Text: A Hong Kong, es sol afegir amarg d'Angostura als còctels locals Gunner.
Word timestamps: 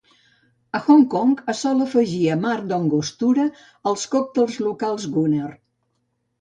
A 0.77 0.79
Hong 0.87 1.03
Kong, 1.13 1.35
es 1.53 1.61
sol 1.65 1.83
afegir 1.87 2.23
amarg 2.37 2.67
d'Angostura 2.73 3.47
als 3.95 4.09
còctels 4.17 4.59
locals 4.67 5.09
Gunner. 5.21 5.55